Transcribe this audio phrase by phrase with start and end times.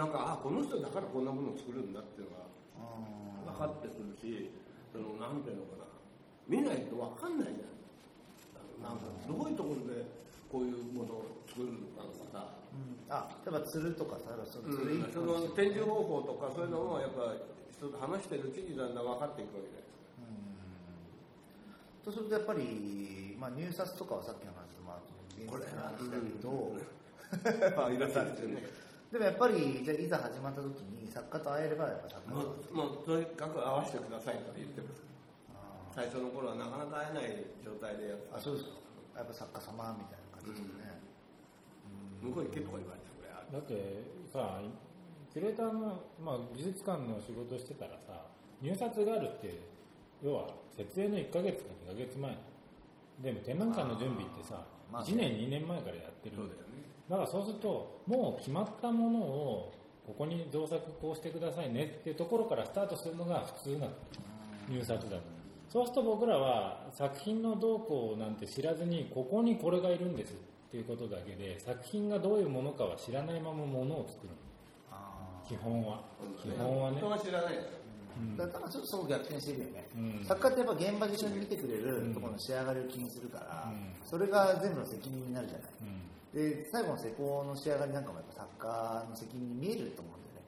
[0.00, 2.48] なんかあこの人だからこんなものを作るんだっていうのが
[3.52, 4.48] 分かってくるし
[4.88, 5.84] そのなんていうのかな。
[6.48, 7.76] 見ないと分かんないじゃん。
[8.80, 10.08] なんかどういうところで
[10.48, 15.04] こういうものを作るのかさ、うん、あ例えば釣るとかさその釣うん。
[15.04, 17.36] り、その展示方法とかそういうのもやっぱ
[17.68, 19.92] 人と話してるうちにだんだん分かっていくわけじゃない
[22.00, 25.04] とするとやっぱり、まあ、入札とかはさっきの話とまあ
[25.36, 26.72] 現実の話だけど、
[27.76, 28.64] まあいろいろあるんですよね
[29.10, 35.02] でもやっぱりじゃあいざ始まった時に作家と会えればやっぱ作家もとうもうとにかく合わせてくださいと言ってます。
[35.50, 38.78] あ最初の頃はなかなか会えない状態でやっーあそうですか。
[39.18, 41.02] やっぱ作家様みたいな感じですよね、
[42.22, 43.74] 向こう行けとか言われてこれだって
[44.30, 44.62] さ
[45.34, 48.30] キュレーターの、まあ、美術館の仕事してたらさ
[48.62, 49.58] 入札があるって
[50.22, 52.30] 要は設営の1ヶ月か2ヶ月前。
[53.20, 59.72] でも展覧会の準備ってさ、まあ1年2年前からやってるそうだよねだからそうするともう決まったものを
[60.06, 63.92] ここに造作こうしてくださいねっていうところからスタートするのが普通なの
[64.68, 65.22] 入札だと。
[65.68, 70.36] そうすると僕らは作品の動向なんて知らずにここにこれがいるんですっ
[70.70, 74.32] ていうことだけで作品がどういうものかは知らないままものを作る
[75.48, 76.02] 基本は。
[76.40, 76.98] 基本はね。
[76.98, 77.54] 人は知らない。
[77.54, 77.70] ですよ
[78.18, 78.36] うん。
[78.36, 80.24] だからちょっとそう逆転してるよね、うん。
[80.24, 84.08] 作家ってやっぱ現場で一緒に見てくれるところの仕上がりを気にするから、うん。
[84.08, 85.68] それが全部の責任になるじゃない。
[85.82, 90.46] うんで最後の施工の仕上がりなんかもやっぱ作家の責任に見えると思うんだよ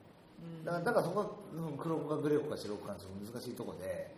[0.53, 4.15] ね、だからだからそこはうん黒子かグレー子か白子かちょっと難しいところで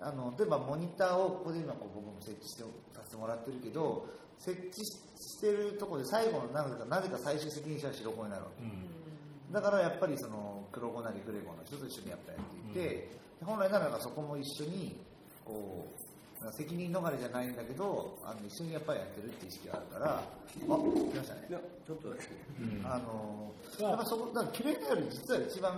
[0.00, 4.06] あの例えばモニターをここで今こう僕も設置してさせてもらってるけど
[4.38, 8.62] 設置してるところで最後のなぜかなぜか最終責任者は白子になるわけ。
[8.62, 9.52] うん。
[9.52, 13.10] だからやっぱりその黒子なりグレー子の人と一緒にやっぱやっていて、
[13.44, 15.00] 本来ならばそこも一緒に
[15.44, 16.07] こう
[16.52, 20.22] 責任逃れじゃないんだけどあの一緒にやっぱりやってるっていう意識があるからあ
[20.54, 21.46] 来ましたね。
[21.50, 22.22] いやちょっとだけ。
[22.62, 22.86] うん。
[22.86, 25.72] あのやっぱそこだからキュレーターより実は一番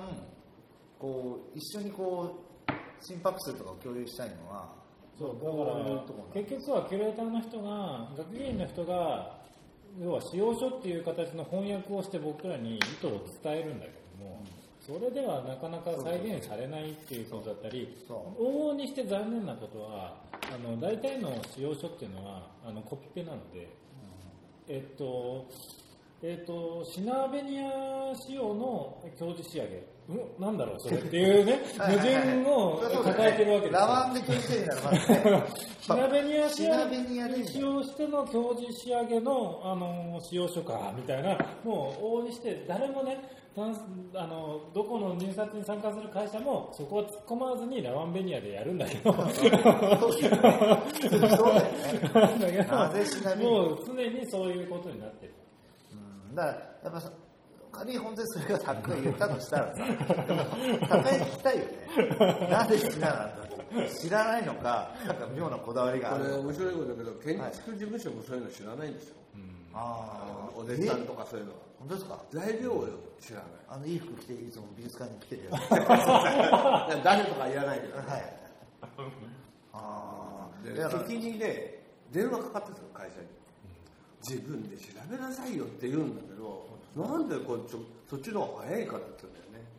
[0.99, 2.73] こう一緒にこう
[3.05, 4.69] 心拍数とかを共有したいのは
[5.19, 9.41] そうだから結局はキュレーターの人が学芸員の人が
[10.01, 14.45] 要は使用書っていう形の翻訳をして僕らに意図を伝えるんだけども、
[14.81, 20.15] それではなかなか再現されないっていうことだったり往々にして残念なことは
[20.53, 23.69] あの大体の使用書っていうのはあのコピペなので、
[24.69, 25.47] えっと
[26.23, 33.81] えっと、シナーベニア仕様の表示仕上げ、うん、なんだろう、それっていうね、 矛盾を抱えてるわけですよ。
[33.81, 35.45] ラワンでてるならまずね
[35.81, 37.47] シナベニア仕シナベニアで。
[37.47, 43.19] 使用しての表示仕上げの、あの使用書かみたいな、もう往々にして誰もね、
[44.15, 49.27] あのどこの入札に参加する会社もそこは突っ込まずにラワンベニアでやるんだけど、そう
[51.55, 52.65] だよね。
[53.45, 55.35] もう常にそういうことになってる。
[56.31, 57.13] うんだからやっぱ
[57.73, 59.93] 仮に本当にそれが作家が言ったとしたらさで
[60.33, 60.45] も
[60.89, 62.49] 作家に聞きたいよね。
[62.51, 69.17] なぜ好きなんだって知らないのかなんか妙なこだわりがあるこれ面白いことだけど建築事務所もそういうの知らないんですよ、
[69.75, 71.59] ああお弟子さんとかそういうのは。
[71.79, 72.19] 本当ですか？
[72.31, 72.87] 材料を
[73.21, 73.47] 知らない。
[73.69, 75.51] あのいい服着ていつも美術館に来てるよ
[77.05, 78.07] 誰とか言わないけど、はい。
[79.73, 83.27] ああでだから敵にね電話かかってくる会社に、
[84.29, 86.67] 自分で調べなさいよって言うんだけど
[86.97, 87.77] なんでこっち
[88.09, 89.71] そっちの方が早いからって言うんだよね。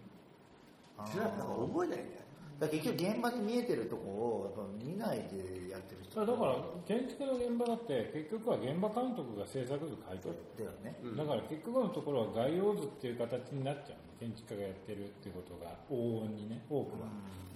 [1.13, 2.20] 調べたから覚えないんだよ
[2.61, 6.21] だから結局現場で見えてるとこをやっぱ見ないでやってる人。
[6.21, 10.37] だから建築の現場だって結局は現場監督が制作図書いてる。
[10.61, 10.93] だよね。
[11.17, 14.13] だから結局のところは概要図っていう形になっちゃうの。
[14.21, 17.09] 建築家がやってるっていうことが往々にね多くは。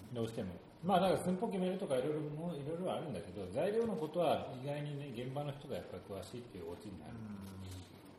[0.09, 0.57] どうしても。
[0.81, 7.13] まあだから寸法決めるとかいろいろもいろいろあるんだけど材料のことは意外にね現場の人がやっぱり詳しいっていうオチになる、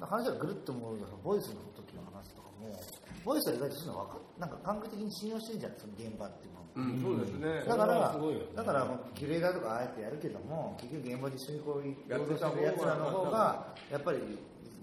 [0.02, 2.74] 話がぐるっと思うとボイスの時の話とかも
[3.22, 7.64] ボイスは意外とそういうの分かなんか感覚的に信用してるんじゃないその現場っていうのをうん、そうですね。
[7.64, 8.46] だから、すごいよね。
[8.54, 14.18] だからもうキュレーターとかあえてやるけども結局現場で一緒にこうやってたやつらの方がやっぱり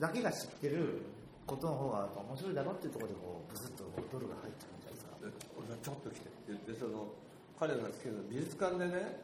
[0.01, 1.05] だけが知ってる
[1.45, 5.13] ことの方が面白いだろっていうところでこうブスッとドルが入ってくるんじゃないですか。
[5.21, 7.13] で俺がちょっと来てって言ってその
[7.61, 9.21] 彼が好きな美術館でね、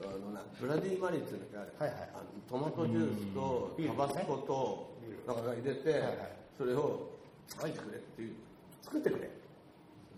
[0.00, 2.08] あのなブラディ・マリーっていうのがある、はいはい。
[2.16, 4.96] あのトマトジュースとタバスコと
[5.28, 6.32] なんか入れて、はいはい。
[6.56, 7.12] それを
[7.52, 8.34] 作ってくれっていう。
[8.80, 9.28] 作ってくれ。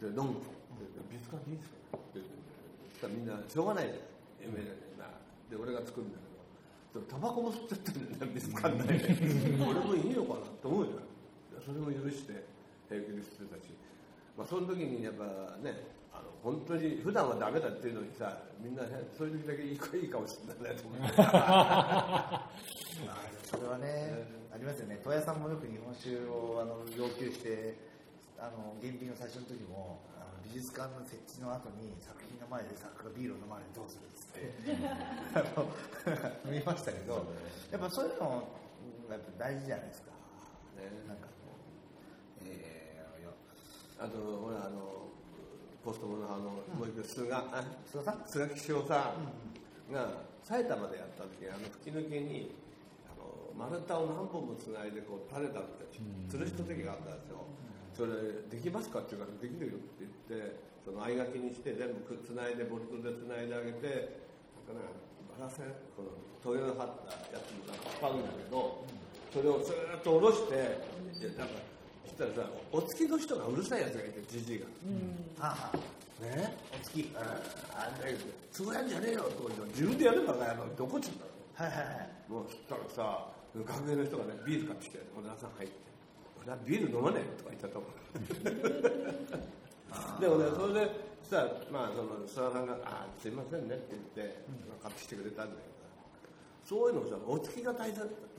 [0.01, 4.15] で飲むとで美術館でいいですかってみんなしょうがないじゃん。
[4.45, 5.09] 有名だけどな
[5.49, 9.09] で俺が作るんだけどでもタバコも吸っちゃってるんだよ美術館内で
[9.65, 12.45] 俺もいいのかなって思うじゃんそれも許して
[12.89, 13.73] 平気で吸ってたし、
[14.37, 15.25] まあ、その時にやっぱ
[15.65, 21.17] ねあの本当に普段はダメだっていうのにさみんなねそういう時だけいいいいかもしれないなと思って
[23.49, 27.77] それはね、ありますよね、戸谷さんもよく日本酒をあの要求して、
[28.39, 30.01] あの原品の最初の時も
[30.55, 34.55] 美術館の設置の後に作品の前で作家がビールを飲まれてどうするっつって。
[36.47, 37.27] 見ましたけど
[37.75, 38.47] やっぱそういうの
[39.11, 40.15] やっぱ大事じゃないですか。
[40.79, 40.95] ね。
[41.11, 41.59] なんかこ
[42.39, 42.47] う。
[42.47, 43.35] えー、いや
[43.99, 45.11] あとほらあの
[45.83, 48.23] ポストモのあの、もう一個菅あ菅さん？
[48.25, 49.19] 菅木翔さ
[49.91, 52.55] んが埼玉でやった時あの吹き抜けに
[53.11, 55.99] あの丸太を何本もつないでこう垂れたって
[56.31, 57.39] 吊るしと時があったんですよ、
[57.95, 58.13] それ
[58.51, 64.19] できますかって言うからできるよって言ってその合書きにして全部くつないでボルトでつないであげて
[64.67, 64.91] なんかな
[65.39, 66.11] バラセンこの
[66.43, 68.85] トゲの張ったやつもなんか使うんだけど、
[69.33, 71.57] それをずーっと下ろしてでなんか
[72.05, 74.67] そしたらさお付きの人がうるさいやつがいてじじいが。
[75.41, 75.79] はあは
[76.21, 76.55] ね？
[76.71, 78.19] あお月あんだけど、
[78.53, 81.25] そうやんじゃねえよとか自分でやればかやろどこっちんだ
[81.55, 82.11] はいはいはい。
[82.31, 85.75] もうそしたらさ、学園の人がね、ビール買ってきて、小田さん入って、
[86.45, 87.89] 俺はビール飲まねえとか言ったもん。
[90.21, 90.91] でもね、それで、
[91.23, 94.45] そしたら、まあ、その、諏訪さんが、あすいませんねって言って、
[94.83, 95.79] 買ってきてくれたんだけどさ、
[96.65, 97.91] そういうのさ、お付きがたた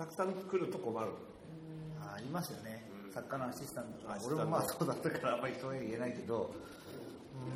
[0.06, 1.14] くさん来ると困るの。
[2.02, 6.54] あありますよね、作家のアシスタントと俺もまあそうだったからあんまり人には言えないけど、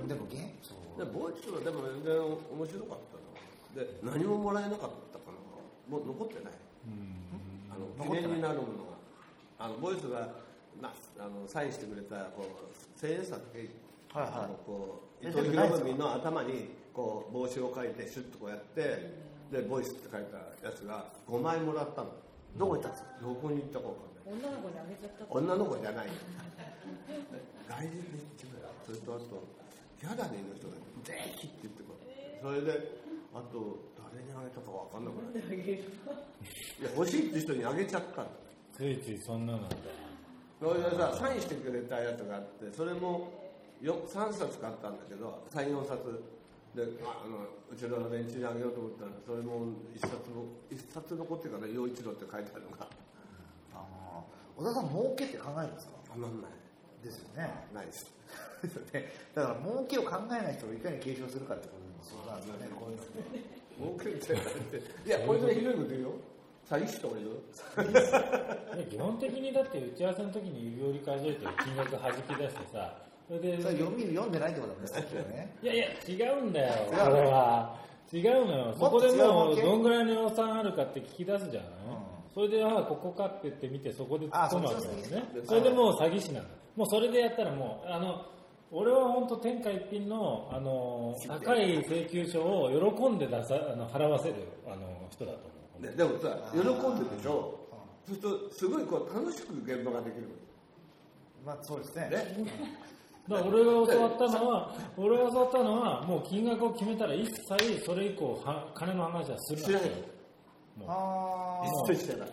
[0.02, 0.78] うん、でもゲンそう。
[0.98, 3.00] でボイスはでも全然面白かっ
[3.75, 3.86] たの。
[3.86, 5.34] で何ももらえなかったかな。
[5.98, 6.54] もう残ってない。
[7.69, 8.86] あの記念になるもの。
[8.86, 8.89] が
[9.60, 10.20] あのボイスが
[10.82, 13.60] なあのサインしてくれたこう千円札だけ、
[14.18, 14.34] はいはい。
[14.46, 19.12] あのこうえ伊藤博文の頭にこう帽子を書いてシュッとこうやって
[19.52, 22.10] でボイスって書いたやつが5枚もらったの。
[22.58, 23.10] どこ行ったんですか？
[23.22, 24.50] どこに行ったか分かんない。
[24.50, 26.08] 女の子にあげちゃった女の子じゃない。
[26.08, 26.14] よ
[27.68, 29.44] 大事にしてくれそれとあと
[30.02, 30.74] 「やだね」の人が
[31.06, 32.00] 「ぜひ」って言ってくる
[32.42, 32.72] それで
[33.34, 33.78] あと
[34.10, 38.28] 誰にあげたか分かんなくなあげるいいや欲しいって人にあげちゃったの
[38.80, 39.76] ついついそんなのだ
[40.58, 43.28] それでさサインしてくれたやつがあってそれも
[43.81, 46.24] よ3冊買ったんだけど34冊。
[46.70, 52.86] でああのうちの連中にあげようと思ったらそれも1冊も一冊残ってから陽一郎って書いてあるのが。
[53.74, 53.84] あ
[54.22, 54.24] あ
[54.56, 55.94] 小田さん儲けって考えるんですか？
[56.14, 56.52] たまんない。
[57.04, 57.50] ですよね。
[57.74, 58.06] ないです。
[58.62, 59.12] ですよね。
[59.34, 62.70] だから儲けを考えない人をいかに継承するかってこともそうなんですよね。
[62.78, 63.42] こういうのって
[63.81, 65.10] 儲けって言って。
[65.10, 66.14] いやこれでひどいこと言うよ
[66.69, 72.95] 詐欺師とか言う基本的にだって打ち合わせの時に指折り数えて金額弾き出してさ
[73.27, 75.56] それでそれ読み読んでないってことなんですよね。
[75.62, 77.75] いやいや違うんだよこれは。
[78.12, 78.74] 違うのよ。
[78.74, 81.74] そこでもうどんぐらいの予算あるかって聞き出すじゃない、ん。
[82.33, 85.42] それでああここかって言って見てそこで突っ込むわけだよね。
[85.45, 86.48] それでもう詐欺師なの。
[86.75, 88.25] もうそれでやったらもうあの
[88.71, 94.36] 俺は本当天下一品のあの高い請求書を喜んで出さあの払わせる
[94.66, 95.90] あの人だと思うね。
[95.96, 97.60] でもさ喜んでるでしょ？
[98.08, 100.28] そうするとすごいこう楽しく現場ができる。
[101.46, 102.10] まあそうですね。
[102.10, 102.46] ね。
[103.28, 109.81] だから俺が教わったのは、俺が教わったのは、もう金額を決めたら一切それ以降は金の話はするなしない。
[110.78, 110.88] もう。
[110.88, 112.30] あ一切してない。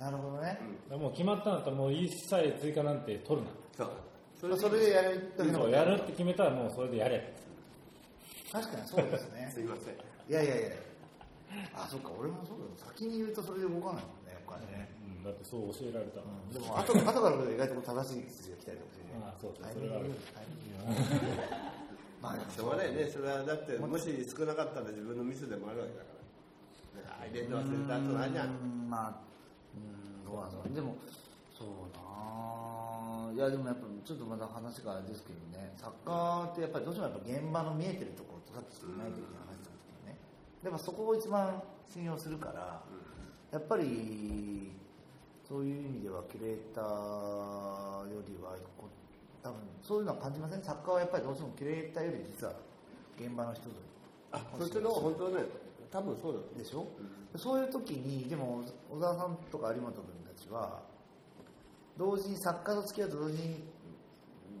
[0.00, 0.58] あなるほどね、
[0.90, 3.52] もう決まったんだったらもう一切追加なんて取るな。
[3.76, 4.56] そう。
[4.56, 7.32] そそれでやるそうやるって決めたらもうそれでやれ。
[8.50, 9.48] 確かにそうですね。
[9.54, 9.94] すいません。
[9.94, 10.68] いやいやいや
[11.74, 16.32] あそっか俺もそうだ先に言うとそれで動かないもんねお金ね、うん、だってそう教えられたの。
[16.52, 19.20] でも後 後から意外と正しい筋が来たりとかしてね。
[19.22, 20.10] ああそうそうそれはある。
[22.22, 23.06] まあしょうがないね。
[23.10, 26.22] それはだってもし少なかったら自分のミスでもあるわけだから。
[27.02, 28.48] なんか入れて忘れた後ないじゃん。
[28.48, 29.20] うんまあ
[29.74, 30.96] うんどうなんだろうでも
[31.52, 35.72] そうなあいやでもやっぱちょっとまだ話があれですけどね。
[35.76, 39.51] サッカーってやっぱりどうしてもやっぱ現場の見えてるところとさっきない時に話したんですけどね
[40.62, 42.82] でもそこを一番信用するから
[43.50, 44.72] やっぱり
[45.46, 46.84] そういう意味ではキュレーター
[48.14, 48.56] よりは
[49.42, 50.62] 多分そういうのは感じません？
[50.62, 52.52] サッカーはやっぱりどうしてもキュレーターより実は
[53.18, 53.62] 現場の人
[54.30, 55.44] あそっちの方本当ね
[55.90, 56.44] 多分そうだよ。
[56.56, 56.86] でしょ、
[57.36, 60.80] そういう時にでも小沢さんとか有本君たちは
[61.98, 63.64] 同時に作家と付き合うと同時に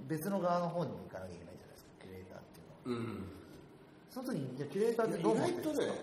[0.08, 3.00] 別の側の方にも行かなきゃいけないじゃないですかキュレーターっていうのは。
[3.00, 3.41] うん
[4.12, 5.94] その時にじゃあキュレーターってどう意思ってるんですか？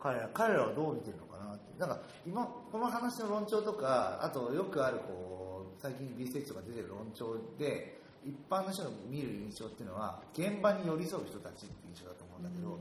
[0.00, 1.80] 彼ら彼らはどう見てるのかなって。
[1.80, 12.78] なんか今この話の論調とかあとよくあるこう最近 B ステージとか出てる論調で一般の人が見る印象っていうのは現場に寄り添う人たちっていう印象だと思うんだけど、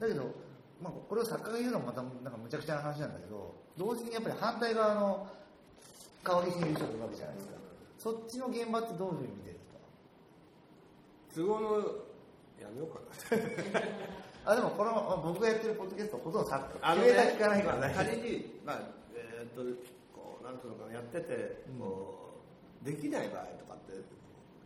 [0.00, 0.28] だけど、
[0.82, 5.26] まあ、これを作家が言うのもまたなんかむちゃくちゃな話なんだけど同時にやっぱり反対側の
[6.22, 7.54] 顔にいる人がいるわけじゃないですか。
[7.98, 9.80] そっちの現場ってどういうふうに見てるんですか？
[11.40, 12.11] 都合の
[12.62, 13.82] やめようかな。
[14.52, 17.94] あでもこの、まあ僕がやってるポッドキャストほとんど作家あのキュレーター聞かないからまあね。
[17.94, 18.80] 仮に、まあ、
[19.14, 19.62] えーっと、
[20.14, 22.22] こう、なんていうのかな、やってて、こ
[22.82, 24.02] できない場合とかって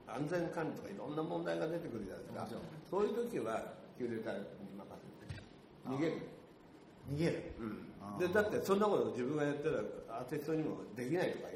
[0.08, 2.60] 安全管理とかいろんな問題が出てくるじゃないですか。
[2.90, 5.42] そういう時はキュレーターに任せて
[5.84, 6.12] 逃げる、
[7.12, 7.52] 逃げる。
[7.60, 11.48] うん、でだってそんなこと自分がやったらアーティストにもできないとか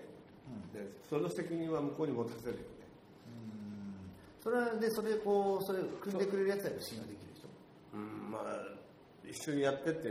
[0.75, 2.59] 言う、でその責任は向こうに持たせるよ。
[2.59, 2.80] ね
[4.43, 7.49] それはでそれこうそれ組んでくれるやつやと信用できるでしょ。
[7.95, 8.31] うん。
[8.31, 8.65] まあ
[9.29, 10.09] 一緒にやってって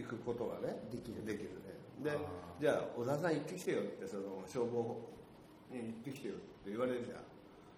[0.00, 1.24] いくことはねできる。
[1.26, 1.76] できるね。
[2.02, 2.16] であ
[2.60, 4.96] じゃあ小田さん行ってきてよってその消防
[5.70, 7.24] に行ってきてよって言われるじゃん。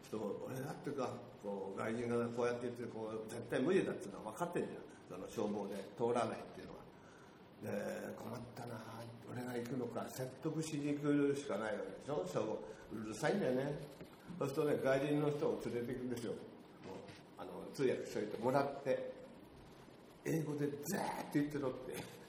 [0.06, 1.10] ちょっと俺だってか
[1.42, 4.86] こう外人がこうやって言ってこう絶対無理だっていうのは分かってんじゃん。
[5.10, 6.82] その消防で通らないっていうのは。
[7.62, 8.78] で困ったな
[9.30, 12.22] 俺が行くのか説得しに来るしかないわけでしょ。
[12.26, 12.58] 消防
[12.92, 13.74] うるさいんだよね
[14.38, 16.32] そうするとね外人の人を連れて行くんですよ。
[16.32, 16.40] もう
[17.38, 19.12] あの通訳しといてもらって
[20.24, 22.22] 英語でザーって言ってろって。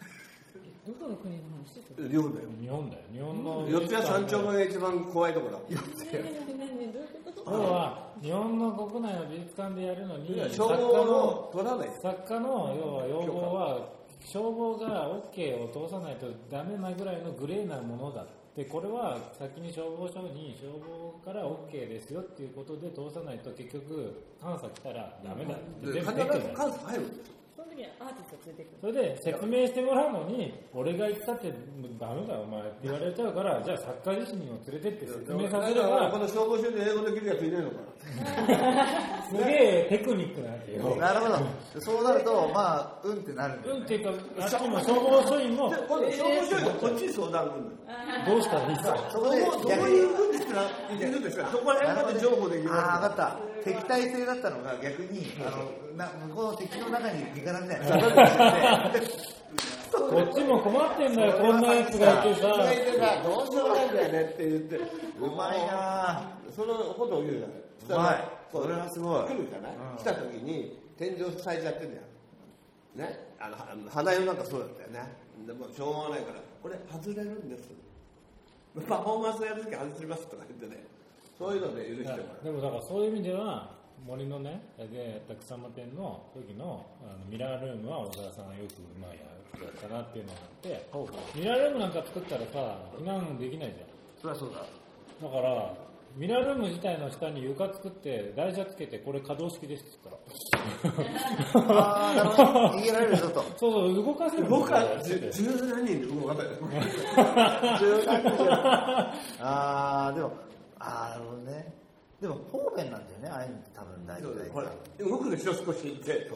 [0.86, 2.50] どこの国の話ですか寮だよ。
[2.60, 3.04] 日本だよ。
[3.14, 5.58] 日本の四谷三丁目が一番怖いとこだ。
[5.70, 5.80] 何
[6.22, 7.52] 何何どういうこと？
[7.52, 11.90] 要は日本の国内の美術館でやるのに消防の取らない。
[12.02, 13.90] 作家の要は要望は
[14.26, 26.40] 消防が OK を通さないとダメなぐらいのグレーなものだでこれは先に消防署に消防から OK ですよっていうことで通さないと結局監査来たらダメだって全部出てる。
[26.46, 31.54] 監査入るんですよその時にアーティスト連れてくるそれで説明してもらうのに俺が言ったって
[32.00, 37.76] ダメだお前って言われちゃうからじゃあ作家自身を連れてって説明させれだからこばの消防署で英語できるやついないのか
[39.30, 39.42] すげ
[39.86, 40.96] えテクニックなんだよ。
[40.98, 41.82] なるほど。
[41.82, 43.80] そうなるとまあうんってなるんだよね。
[43.80, 44.10] うんっていうか
[44.42, 46.02] あっちも消防署員も消防
[46.50, 47.74] 署がこっちに相談来るのよ。
[48.28, 49.10] どうしたらいいですか？
[49.12, 53.38] そこでどう逆にいうふうにしたらいけるんですかそこら辺まで情報できああま分かった。
[53.64, 58.92] 敵対性だったのが逆にあのな向こうの敵の中に味方みたいな
[59.94, 62.48] こっちも困ってんだよ こんなやつがいてすさ
[63.24, 64.76] どうしようもないんだよねって言って。
[65.20, 66.38] うまいな。
[66.56, 67.34] そのことを言う
[67.88, 68.04] じゃない。
[68.04, 68.28] うまい。
[68.52, 69.26] それはすごい。
[69.28, 69.98] 来るじゃない、うん。
[69.98, 72.02] 来た時に天井塞いじゃってんだよ。
[72.96, 73.34] ね？
[73.40, 75.14] あのあの花代なんかそうだったよね。
[75.46, 77.70] でもしょうがないからこれ外れるんです
[78.88, 80.84] パフォーマンスやるとき外しますとか言ってね。
[81.38, 82.44] そういうので許してもらう。
[82.44, 83.72] でもだからそういう意味では
[84.06, 93.94] 森のねでたくさま店の時のあのミラールームは小沢さんがよくうまいやったなっていうのがあってミラールームなんか作ったらさ避難できないじゃん。
[94.22, 94.66] そりゃそうだ。
[95.22, 95.74] だから、
[96.16, 100.10] ミラールーム自体の下に床作って、台車つけて、これ可動式ですって
[100.84, 101.80] 言ったら。
[101.82, 103.42] ああなるほど逃げられるぞと。
[103.58, 106.44] そうそう、動かせるんだよ僕はつって十何人で動かな。
[106.44, 106.48] い
[109.40, 110.32] ああでも
[110.80, 111.24] ああな。
[111.24, 111.74] るほどね
[112.22, 112.98] でも方便な。
[112.98, 116.30] んだよねああいうのって多分大体ほら動くでしょ少し行って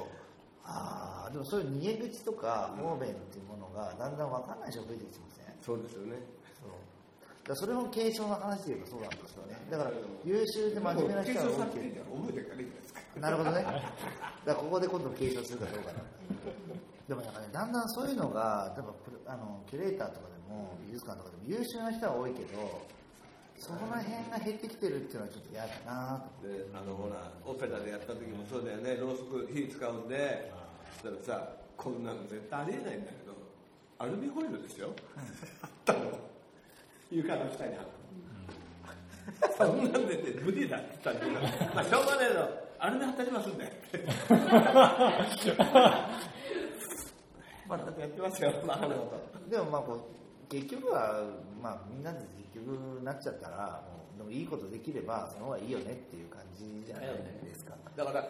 [0.66, 4.68] ああでもそういう逃げ口とか方便っていうものがだんだん分かんな。
[4.68, 6.18] い人増えてきてますねそうですよね
[7.48, 9.56] だからそれも継承の話で言えばそうなんですよね。
[9.72, 9.92] だから
[10.25, 13.00] 優秀で真面目な人が多いけど覚えてるからいいじゃないですか。
[13.22, 13.63] なるほどね。
[13.63, 13.82] だか
[14.46, 16.04] らここで今度継承するかどうかな。
[17.08, 18.86] でもなんかね、だんだんそういうのが、例え
[19.25, 22.84] ばあのキュレーターとかでも、美術館とかでも優秀な人は多いけど、
[23.60, 26.48] そこら辺が減ってきてるっていうのはちょっと嫌だなと。
[26.48, 28.98] であのほらオペラでやった時もそうだよね。
[28.98, 30.51] ろうそく火使うんで
[31.01, 33.34] そしたらさこんなの絶対ありえないんだけど
[33.98, 34.92] アルミホイルですよ。
[35.63, 36.12] あったの
[37.12, 37.86] 床の下にあっ
[39.58, 42.68] たそんなんでね無理だって言ったんだけどまあしょうがねえの。
[42.80, 43.66] アルミ貼ってありますんで。
[47.68, 49.50] まあやってますよまああのこと。
[49.50, 50.00] でもまあこう、
[50.48, 51.24] 結局は、
[51.62, 52.20] まあみんなで
[52.54, 57.08] 結局なっちゃったら、もうでもいいことできれば、その方がいいよねっていう感じじゃない
[57.44, 57.76] ですか。
[57.96, 58.30] だから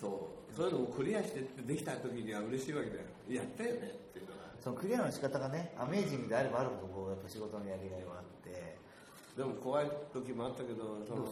[0.00, 0.08] そ
[0.50, 3.02] うそういうのをクリアしてってできた時には嬉しいわけだよ。
[3.28, 8.78] やったよねっていうのがそのクリアの仕方がね、アメージングであればあるほど、こう、やっぱ仕事のやりがいはあって、
[9.36, 11.24] でも怖い時もあったけど、その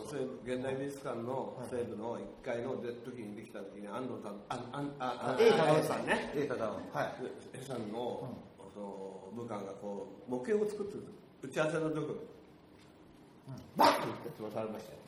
[0.42, 6.90] 現代美術館の西部の1階の時にできた時に安藤さん、ああああ A あ A さんね、A 高尾。
[6.90, 7.14] はい。
[7.54, 8.26] A さんの,、
[8.74, 11.04] その部下がこう模型を作ってる
[11.42, 12.16] 打ち合わせの時に、
[13.76, 14.98] バッと言って飛ばされましたよ。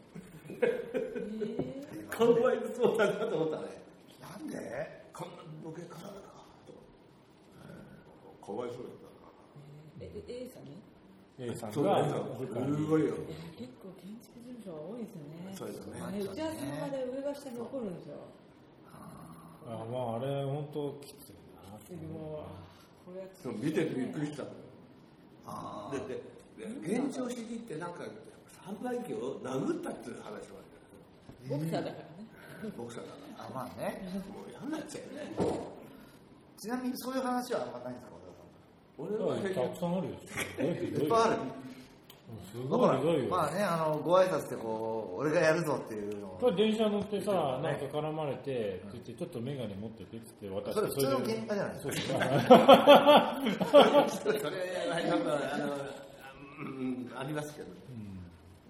[2.08, 3.82] かわいそうだなと思ったね。
[4.20, 5.02] なんで？
[5.12, 6.21] こんな模型からだなと。
[8.44, 9.30] かわいそうだったな。
[10.00, 10.82] え A さんね
[11.38, 13.14] A さんそうすごいよ。
[13.56, 15.54] 結構建築事務所は多いですよね。
[15.54, 16.00] そうですよね。
[16.02, 18.16] あれ打ち合わせの場で上が下に残るんですよ。
[19.64, 22.42] あまああれ本当きついな次も
[23.06, 24.42] うこれやってそう見ててびっくりした。
[24.42, 24.54] のよ。
[25.46, 28.02] あででで現状主義ってなんか
[28.58, 30.72] 販売機を殴ったっていう話もある
[31.48, 32.70] ボクサーだからね。
[32.76, 34.02] ボクサーだかあ、まあね。
[34.06, 34.12] ら。
[34.34, 35.32] もう嫌になっちゃうよね。
[36.58, 38.12] ちなみにそういう話はあんまないんですか、
[39.02, 41.36] 俺はたくさんあるよいっぱいある。
[42.50, 43.30] すごいひどいよ。
[43.30, 46.28] まあね、あの、ご挨拶でこう、俺がやるぞっていうの。
[46.40, 46.52] を。
[46.56, 51.74] 電車乗ってさ、なんか絡まれて、って言って、ちょっとメガネ持っててって言って渡して、それ普通ので喧嘩じゃない？
[51.74, 51.92] ですか。
[54.22, 55.64] それなんかあの
[56.58, 57.68] うんありますけど。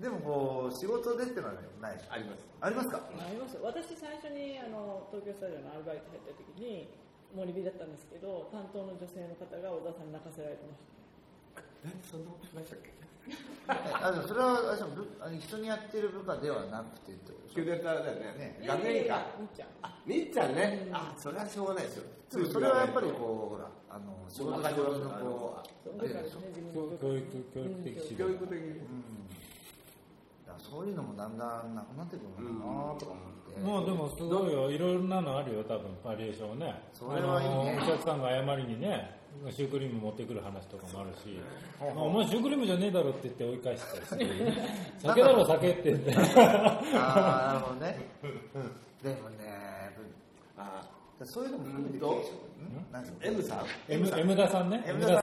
[0.00, 2.00] でもこう、仕事でってのはない？
[2.10, 2.44] あります。
[2.60, 3.56] ありますかあります。
[3.62, 6.88] 私最初にあの東京スタジオのアルバイト入った時に
[7.34, 11.62] 森火だったんですけど担当の女性の方が小田さんに泣かせられてました。
[11.88, 12.92] えそんなことしましたっけ？
[13.70, 17.82] あでもそれはあれでしょ部あの一緒にやってる部下ではなくてってことでしょ？
[17.84, 18.58] だよね。
[18.60, 18.66] ね。
[18.66, 19.68] 学園かみっちゃん。
[19.82, 20.88] あみっちゃんね。
[20.92, 22.04] あそれはしょうがないですよ。
[22.52, 25.98] それはやっぱりこう、ほら、あの、仕事仕事のこう、
[26.98, 28.14] 教育、教育的指導。
[28.16, 28.68] 教育的に。
[28.68, 29.04] うん
[30.62, 33.60] そういうのもだんだんなくなってくるのかなとか思って。
[33.60, 36.82] まあでもすごいよ、いろんなのあるよ、多分バリエーションはね。
[36.94, 37.54] それはいいね。
[37.54, 39.18] あのお客さんが謝りにね、
[39.50, 41.38] シュークリーム持ってくる話とかもあるし、
[41.80, 44.30] お前シュークリームじゃねえだろって言って追い返したりし。
[44.30, 44.52] て、
[45.02, 46.14] 酒だろ酒って言って。
[46.96, 47.98] ああ、なるほどね。
[49.02, 49.96] でもね、
[50.56, 50.82] あ
[51.24, 52.04] そういうのも含めて
[53.20, 53.66] M さん。
[53.88, 54.82] M, M 田さんね。
[54.86, 55.22] M 田さん田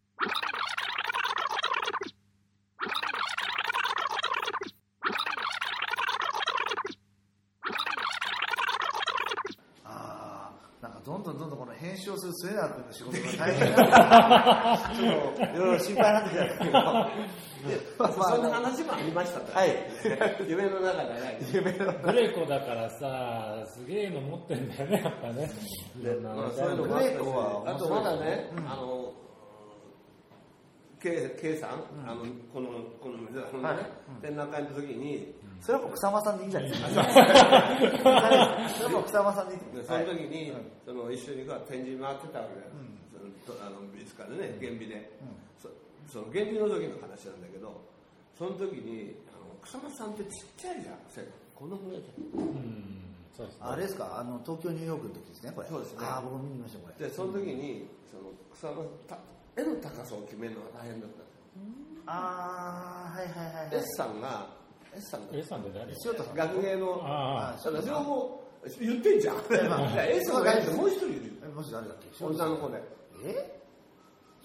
[9.83, 16.71] ああ、なんかどんどんどんどんこの編集をする末永君の仕事が大変なちょっといろいろ心配になんですけど。
[16.71, 19.75] まあそんな話もありましたねはい。
[20.47, 25.51] 夢の中でね夢のグレコだからさ、すげえの持ってんだよね、やっぱね。
[26.01, 26.23] いろん。
[26.23, 28.71] なまあ、そういうのグレーコはあとまだね、うん。
[28.71, 29.13] あの
[31.01, 31.71] K, K さん、
[32.07, 32.69] あのこの
[33.01, 34.21] この水原のね、はい。
[34.21, 36.89] 展覧会の時に、それは草間さんでいいんじゃないですか。
[38.79, 39.61] それは草間さんでいい。
[39.75, 40.61] でその時に、はい。
[40.85, 42.99] その一緒に展示回ってたわけだよ、ん。
[43.11, 45.35] そのとあの美術館でね原美で、うん。
[45.59, 45.69] そ
[46.07, 47.75] その原美の時の話なんだけど
[48.37, 50.97] その時にあの草間さんってちっちゃいじゃん
[51.53, 52.39] このぐらいじゃん。
[52.39, 53.61] うん、そうですね。
[53.67, 54.17] あれですか？
[54.17, 55.67] あの東京ニューヨークの時ですねこれ。
[55.67, 55.99] そうですね。
[56.07, 57.07] ああ僕も見ましたこれ。
[57.07, 59.19] でその時にその草間た
[59.59, 61.19] 絵の高さを決めるのが大変だった。
[61.19, 61.19] ん。
[61.19, 63.75] ですああはいはいはいはい。
[63.75, 64.47] S さんが
[64.95, 65.91] S さんが A さんって誰？
[66.05, 67.01] 塩田さん学芸の。
[67.03, 68.43] あそれ両方
[68.79, 69.35] 言ってんじゃん。
[69.37, 71.25] S が大事もう一人いる。
[71.25, 72.25] よえもし誰だっけ？
[72.25, 72.81] 女の子で
[73.25, 73.61] え？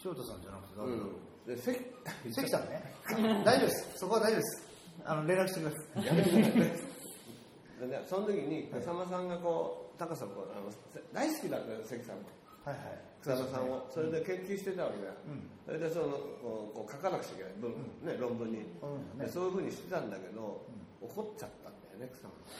[0.05, 0.97] 塩田さんじゃなくて誰だ？
[0.97, 1.05] ろ
[1.47, 1.77] うで関
[2.33, 2.95] 関さんね。
[3.45, 3.93] 大丈夫です。
[3.97, 4.63] そこは大丈夫です。
[5.05, 6.07] あの連絡してください。
[6.07, 6.55] やめてください
[7.81, 10.71] でねその時に草間さんがこう高さをこうあの
[11.13, 12.23] 大好きだったよ関さんも。
[12.65, 15.09] はいはい草間さんをそれで研究してたわけだ。
[15.09, 15.49] よ、うん。
[15.65, 16.13] それでその
[16.45, 17.53] こう書かなくちゃいけない。
[17.57, 17.73] 文、
[18.05, 19.17] ね、論文に、うん。
[19.17, 20.61] ねでそういうふうにしてたんだけど、
[21.01, 22.53] 怒っちゃったんだよね草間さ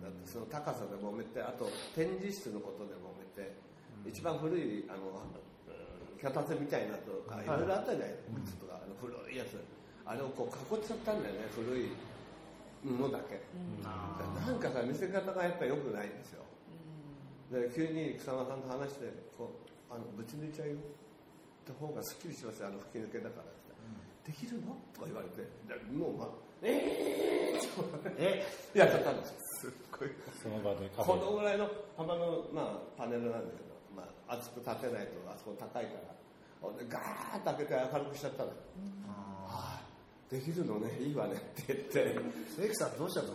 [0.00, 0.08] ん。
[0.08, 3.52] だってその高さで揉めてあと展示室のことで揉めて、
[4.08, 5.36] 一番古いあのうん
[6.16, 7.46] 脚立みたいなとかい。
[7.46, 8.16] ろいろあったじゃない？
[8.48, 9.60] 靴とか、あの古いやつ。
[10.08, 11.88] あれをこう囲っちゃったんだよね古い
[12.84, 13.40] ものだけ、
[13.84, 16.44] なんかさ見せ方がやっぱり良くないんですよ
[17.54, 19.06] で急に草間さんと話して
[19.38, 20.78] こうあのぶち抜いちゃうよっ
[21.62, 23.54] て方がすっきりしますよあの吹き抜けだからっ
[24.26, 24.74] て、できるの？
[24.90, 25.46] とか言われて。
[25.46, 26.28] でもうまあ
[26.66, 27.54] え
[28.18, 30.10] えー、やっちゃったんですよすっごい
[30.42, 36.14] その場でこェのぐらいの幅の、まあ、パネルなんだけど、まあ、厚く立てないとあそこ高いから
[36.60, 38.54] ほんでガーッと開けて明るくしちゃったの、は
[39.46, 39.80] あ
[40.30, 42.18] できるのねいいわねって言って
[42.56, 43.28] 関さんどうしたの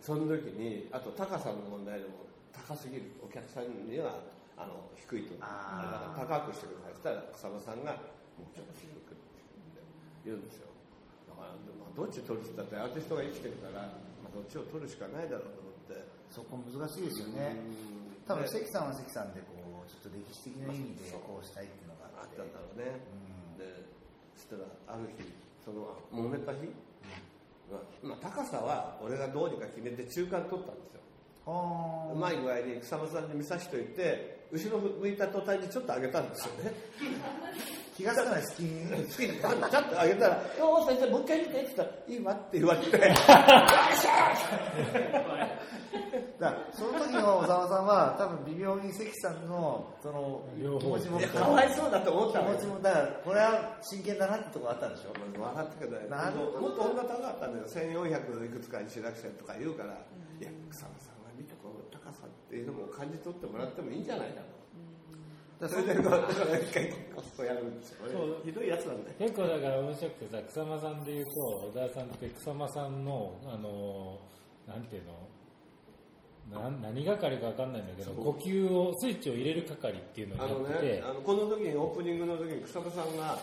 [0.00, 4.20] その時にあと高さの問題でも高すぎるお客さんには
[4.56, 5.34] あの低いと。
[5.40, 7.92] あから高くしてくださいそしたら草間さんが
[8.36, 9.82] もうちょっと低くって
[10.24, 10.68] 言うんですよ。
[11.28, 13.88] だから、まあ、どっち取るって言ったってアーティストが生きてるから、
[14.22, 16.22] まあ、どっちを取るしかないだろうと思って。
[16.32, 17.56] そこ難しいですよね。
[17.56, 18.24] うん。
[18.24, 23.02] 多分で関さんは関さんでこうちょっと歴史的な意味でこうしたいっていうのがあったてんだろうね、
[23.56, 23.60] うん。
[23.60, 23.84] で
[24.38, 25.28] そしたらある日
[25.60, 26.72] その揉めた日、
[27.68, 31.04] まあまあ、高さは俺がどうにか決めて中間取ったんですよ。
[31.04, 31.11] は
[31.46, 36.72] うまい具合に草間さんに見さしといて後ろ向いた途端にちょっと上げたんですよね。
[37.96, 42.90] 気がつかない隙に好きにちょっと上げたら「よー先生もう一回見て」って言ったら「いいわ」って言われて。
[46.40, 50.78] だからその時の小沢さんは多分微妙に関さんのその両方。
[50.80, 52.54] 気持ちもいやかわいそうだと思っ気たのよ。
[52.56, 55.12] 持ちもだからこれは真剣だなってとこあったんでしょ？
[55.40, 56.60] 笑ったけどねなるほど。
[56.60, 59.90] もっと女高かったんだよ1400いくつかにしなくちゃとか言うから、
[60.40, 61.21] いや草間さん
[62.22, 64.42] が見てこの高さっていうのも感じ取ってもらってもいいんじゃないか
[65.58, 68.42] と、それでこうだから一回こうやるんですよそう。
[68.44, 74.18] ひどいやつなんだよ結構だから面白くてさ草間さんで言うと小田さんって草間さんのあの
[74.66, 75.12] なんていうの？
[76.50, 83.38] なん何係か分かんないんだけど呼吸をスイッチを入れる係っていうのあのをやってて、ねあのこの時にオープニングの時に草間さんが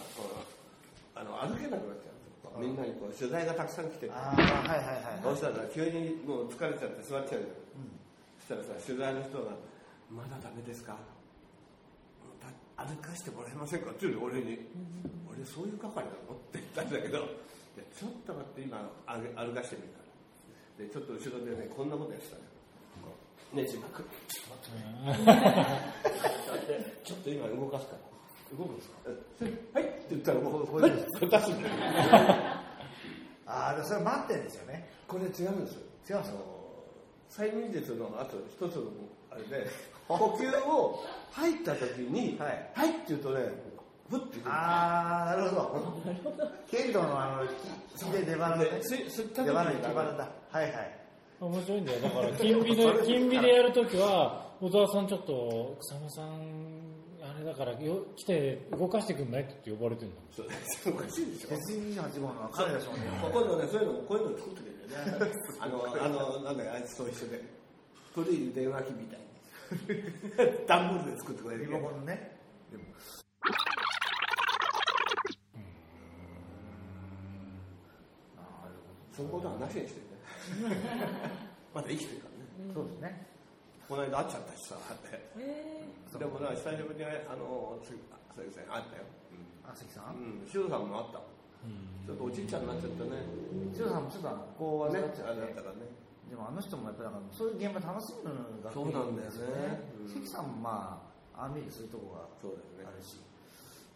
[1.16, 2.52] あの歩けなくなっちゃうんですよ。
[2.60, 4.12] みんなにこう取材がたくさん来てて。
[4.12, 7.69] ああはいはいはいそうしたら急にもう疲れちゃって座っちゃうよ、そ
[8.50, 9.52] したらさ取材の人が
[10.10, 10.98] 「まだダメですか
[12.76, 14.58] た歩かしてもらえませんか?」って言うの俺に
[15.30, 17.28] 「俺そういう係なの?」って言ったんだけど「いや
[17.94, 20.10] ちょっと待って今歩歩かしてみるから」
[20.86, 22.42] でちょっと後ろでねこんなことやってたの
[23.54, 24.04] ねじ巻く
[27.04, 28.00] ちょっと今動かすから。
[28.58, 28.96] 動くんですか？
[29.80, 29.90] はい。
[29.90, 31.06] って言ったらもうこういう。
[31.06, 31.76] こう出すんだよ。
[33.46, 34.90] ああそれ待ってんですよね。
[35.08, 35.52] これ違うんですよ。
[36.10, 36.59] 違うんですよ
[37.30, 38.84] 催眠術のあと一つの
[39.32, 39.68] あれで
[40.08, 43.70] 呼吸を入った時に「ははいい」って言うとね
[44.10, 44.52] ふってくる。
[44.52, 46.02] ああなるほど。
[46.68, 48.66] 剣道のあの引きで出鼻ね。
[48.66, 51.00] で吸吸った時出鼻にに気腹だはいはい。
[51.40, 52.00] 面白いんだよ。
[52.02, 56.69] だから、金美で、でやるときは、小沢さんちょっと、草間さん、
[57.50, 61.50] だから、よ来て動かしてくんないって呼ばれてるんだそう ですおかしいでしょ。
[61.50, 67.42] 鉄人28号の彼ら少年今度ねそういうのこういうの作ってくれるよねあの あのなんだかあいつと一緒で。
[68.14, 69.26] 古い電話機みたいに。
[70.68, 71.66] 段ボールで作ってくれる。
[71.66, 72.38] リモコンのね。
[79.12, 80.00] そのことはなしにして
[80.62, 80.78] るね。
[81.74, 82.28] まだ生きてるか
[82.60, 82.74] らね。
[82.74, 83.39] そうですね
[83.90, 84.78] この間会っちゃったしさ。
[84.78, 85.82] ってえ
[86.14, 87.98] でもな久しぶりにあの杉
[88.38, 89.10] 杉さんに会ったよ。
[89.66, 90.46] あ関さうん。
[90.46, 91.26] ん修さんも会った。
[92.06, 93.26] ちょっとおじいちゃんになっちゃったね。
[93.74, 95.90] 千代さんもちょっとこうねあれだったからね。
[96.30, 100.06] でもあの人もやっぱりなんかそういう現場楽しむのがそうなんだよね。
[100.06, 100.22] うん。
[100.22, 101.02] 関さんもま
[101.34, 102.94] あああ見るそういうとこがそうだよね。
[102.94, 103.18] あるし。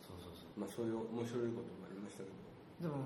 [0.01, 0.57] そうそうそう。
[0.57, 2.41] まあそういう面白いこともありましたけど。
[2.81, 2.97] でも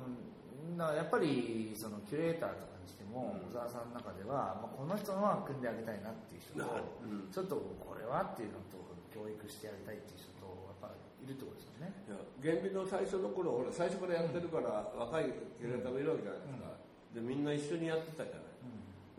[0.79, 3.51] なやっぱりそのキュレーターとかにしても、うん。
[3.51, 6.63] 小沢さんの中では、まあ、この人のは組んであげたいなっていう人と、
[7.03, 7.27] うん。
[7.27, 8.79] ちょっとこれはっていうのと
[9.11, 11.91] 教育してやりたいっていう人とやっぱいるってことですよね。
[12.07, 16.79] いや原美の最初の頃ほら最初からやってるから、若いキュレーターもいるわけじゃないですか、
[17.11, 18.47] でみんな一緒にやってたじゃな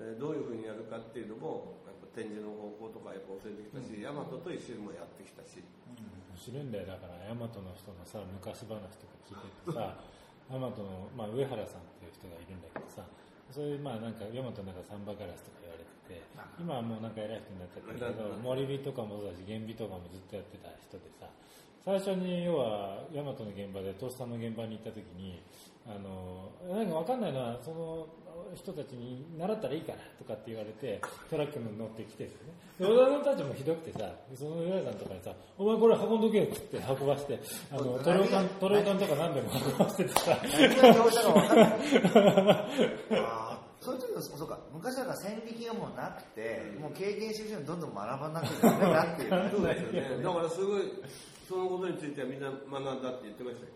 [0.08, 6.86] い、でどういうふうにやるかっていうのもやっぱ展示の方向とかやっぱ教えてきたし、大和と一緒にもやってきたし、面白いんだよ。
[6.86, 9.98] だから、大和の人のさ、昔話とか聞いててさ、
[10.46, 13.02] 大和の、まあ、上原さんっていう人がいるんだけどさ、
[13.52, 16.20] そういう、まあ、なんか、大和の中サンバガラスとか言われてて、
[16.60, 21.28] 今はもうなんか偉い人になっちゃったけど、森美とかもそうだし、原美とかもずっとやってた人でさ、
[21.84, 25.40] 最初に要は大和の現場でトースターの現場に行った時に
[25.86, 28.06] あのなんか分かんないのはその
[28.54, 32.52] 人たちに習ったらいいからとかって言われてトラックに乗ってきてですね。
[32.78, 37.40] で小田さんたちもひどくてさその上田さんとかにさ「お前これ運んどけよ」っつって運ばして
[37.72, 40.36] あのトレオカントレオカンとか何でも運ばしててさ
[43.80, 49.50] そういう時のそうか昔だから線引きがもうなくて、もう経験してる人にどんどん学ばなきゃいけないなっていう。
[49.50, 50.22] そうですよね。
[50.22, 50.82] だからすごい
[51.48, 53.72] そのことについてはみんな学んだって言ってましたよ。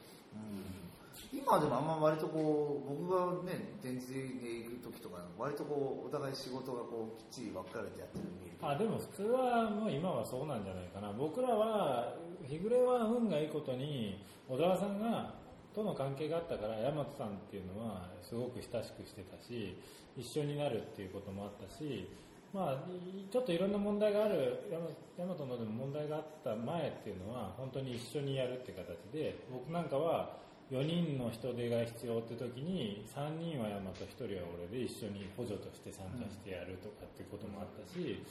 [1.33, 4.21] 今でもあんま割とこう僕がね展示で
[4.69, 8.25] 行く時とか割とこうお互い仕事がこうきっちり分かれてやってる
[8.61, 11.13] あでも普通はもう今はそうなんじゃないかな。
[11.13, 12.15] 僕らは
[12.47, 15.35] 日暮れは運がいいことに小沢さんが
[15.75, 19.77] との関係があったから大和さんっていうのはすごく親しくしてたし
[20.17, 22.09] 一緒になるっていうこともあったし
[22.53, 22.85] まあ
[23.31, 24.69] ちょっといろんな問題がある
[25.17, 30.37] 大和のでも問題があった前っていうのは本当に一緒にやるって形で僕なんかは
[30.71, 38.25] 4人の人手が必要って時に3人は大和1人は俺で一緒に補助として参加してやるとかっていうこともあったし、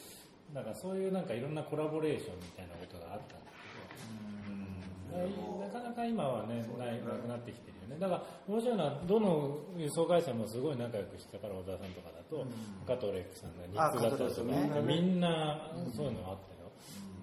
[0.53, 3.61] なんかそういうなんかいろんなコラボレーションみたいなことがあったんだけ
[4.01, 4.40] ど、
[5.11, 7.99] なかなか今はねないなくなってきてるよね。
[7.99, 12.45] だから面白いのはどの輸送会社もすごい仲良くしてたから小沢さんとかだと、
[12.87, 14.81] 加藤レックさんがあ日空だったりとか、ね。
[14.87, 16.71] みんなそういうのあったよ、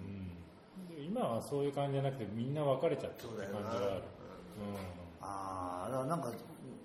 [0.04, 0.96] うん。
[0.96, 4.02] で今はそういう感じじゃなくてみんな別れちゃってる感じがある。
[5.20, 6.32] ああだからなんか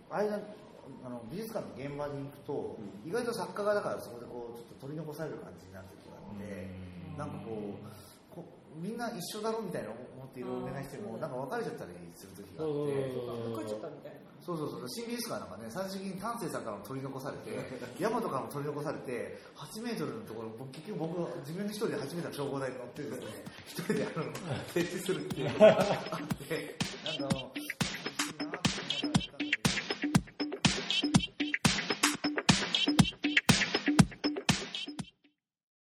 [0.10, 0.40] 間
[1.06, 5.90] あの美術館の現場に行くと、意外と作家がだからそこでこうちょっと取り残される感じになって、
[7.12, 7.18] うん。
[7.18, 7.90] なんかこうこ
[8.76, 13.70] みんな一緒だろみたいな思っていろいろお願いしてもなんか別れちゃったりする時があって。
[13.70, 17.56] ちゃったみたいなそうそうそう、新美術館なんかね、最終的に丹生さんからも取り残されて、
[17.98, 23.26] 大和からも取り残されて、8メートルのところ、僕結局僕は自分で一人で8メートルの消防台に乗ってですね、
[23.72, 24.26] 一人であの、
[24.76, 25.88] 停止するっていうのがあっ
[26.44, 26.76] て、
[27.08, 27.52] なんかあの、